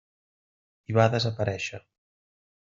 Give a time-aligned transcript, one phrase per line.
[0.93, 1.83] I va desaparèixer.